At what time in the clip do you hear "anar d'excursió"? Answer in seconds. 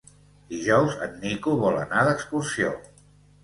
1.85-2.77